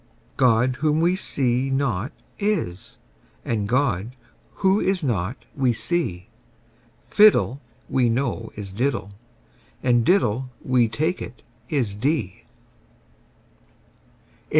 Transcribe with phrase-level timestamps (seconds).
[0.35, 2.97] God, whom we see not, is:
[3.45, 4.15] and God,
[4.65, 6.25] who is not, we see:
[7.11, 9.11] Fiddle, we know, is diddle:
[9.83, 12.45] and diddle, we take it, is dee.